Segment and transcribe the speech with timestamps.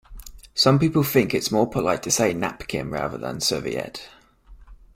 [0.55, 4.09] Some people think it more polite to say napkin rather than serviette